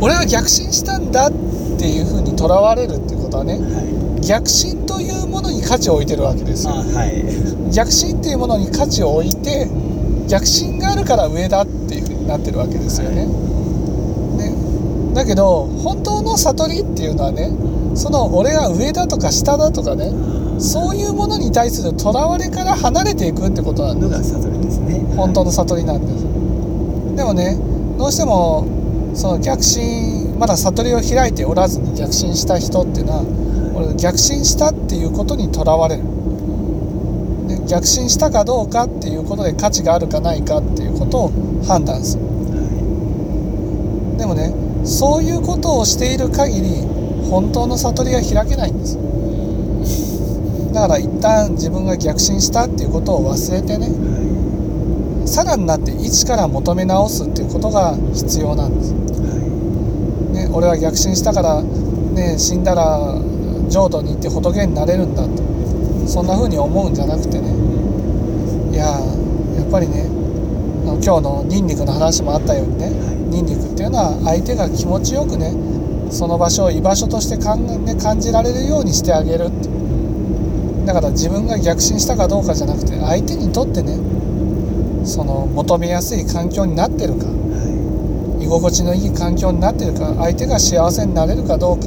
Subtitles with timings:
[0.00, 1.32] 俺は逆進したんだっ
[1.78, 4.26] ていうふうにとらわれるっていうことはねはい。
[4.26, 6.74] 逆進というものに価値を置いてるわけですよ。
[6.74, 7.72] あはい。
[7.72, 9.68] 逆進っていうものに価値を置いて
[10.28, 13.26] 逆進があるから上だっていうふうになってるわけですよね。
[13.26, 15.14] ね。
[15.14, 17.50] だけど本当の悟りっていうのはね
[17.94, 20.12] その俺が上だとか下だとかね
[20.60, 24.32] そういうものに対するとらわれから離れていくってことなんです。
[24.34, 25.00] のが悟りですね。
[25.16, 27.16] 本当の悟りなんです。
[27.16, 27.58] でもね
[27.98, 28.79] どうしても
[29.14, 33.22] その逆進まだ悟りを開いておらずに逆進した人っていうのは
[33.76, 36.02] 俺逆進したっていうことにとらわれる。
[37.48, 41.32] で逆進したかどうかっていうことで価値があるかないかっていうことを
[41.66, 42.22] 判断する。
[44.18, 46.68] でもねそういうことをしている限り
[47.30, 48.98] 本当の悟りは開けないんです。
[50.72, 53.88] だから一旦自分が逆進したっていうことを忘れてね
[55.26, 58.92] さらになって一から求め直すっていうことが必要なんです、
[60.32, 63.20] ね、俺は逆進したから、ね、死んだら
[63.68, 65.50] 浄土に行って仏になれるんだと。
[66.06, 67.54] そんな風に思うんじゃなくてね。
[68.72, 70.06] いややっぱりね
[70.84, 72.90] 今日のニンニクの話もあったようにね、
[73.30, 75.54] ニンニクっていうのは相手が気持ちよくね
[76.10, 79.50] その場所を居場所としてかん、ね、感じられるようにしてあげる
[80.84, 83.96] だから自分が逆進したかどうかじゃなくて相手にとってね
[85.04, 87.26] その求めやすい環境になってるか
[88.40, 91.86] 居心地のいい環境になってるか相手が幸せになれるかどうか。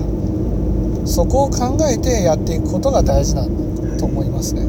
[1.06, 4.62] そこを考えてやっていくことが大事なんだと思いますね